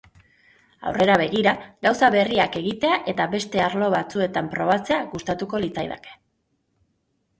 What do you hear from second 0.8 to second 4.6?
Aurrera begira, gauza berriak egitea eta beste arlo batzuetan